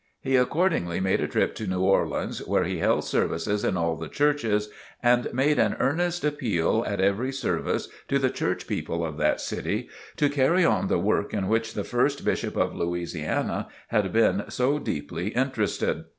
[0.19, 4.07] He accordingly made a trip to New Orleans where he held services in all the
[4.07, 4.67] churches
[5.03, 9.89] and made an earnest appeal at every service to the church people of that city
[10.17, 14.79] to carry on the work in which the first Bishop of Louisiana had been so
[14.79, 16.05] deeply interested.